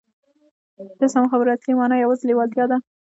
د 0.99 1.01
سمو 1.13 1.27
خبرو 1.31 1.53
اصلي 1.55 1.73
مانا 1.79 1.95
یوازې 1.97 2.23
لېوالتیا 2.29 2.65
ده 2.71 2.77